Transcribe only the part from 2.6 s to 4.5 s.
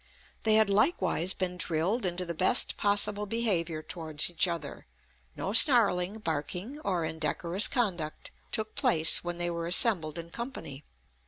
possible behaviour towards each